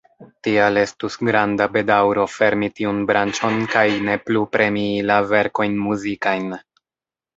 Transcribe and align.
Tial 0.45 0.77
estus 0.83 1.17
granda 1.27 1.67
bedaŭro 1.75 2.23
fermi 2.37 2.69
tiun 2.79 3.01
branĉon 3.11 3.61
kaj 3.75 3.87
ne 4.09 4.17
plu 4.31 4.43
premii 4.57 5.07
la 5.11 5.19
verkojn 5.35 5.77
muzikajn. 5.87 6.53